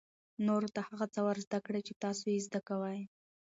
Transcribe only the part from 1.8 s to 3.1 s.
چې تاسو یې زده کوئ.